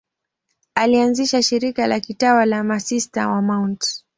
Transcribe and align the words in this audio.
Alianzisha 0.75 1.43
shirika 1.43 1.87
la 1.87 1.99
kitawa 1.99 2.45
la 2.45 2.63
Masista 2.63 3.27
wa 3.29 3.41
Mt. 3.41 4.03